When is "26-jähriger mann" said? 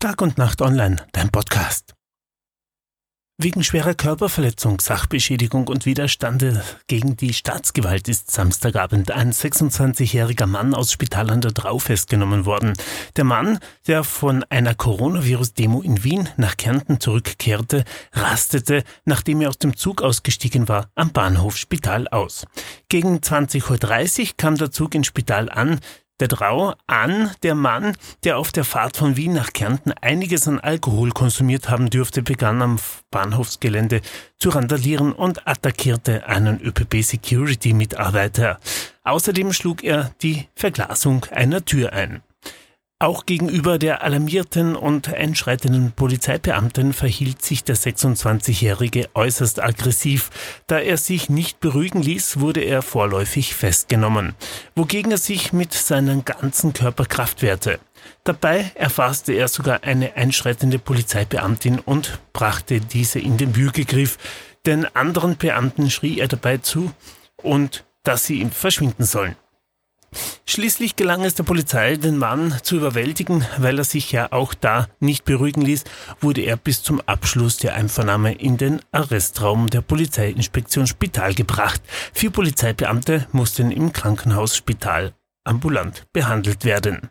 9.30-10.72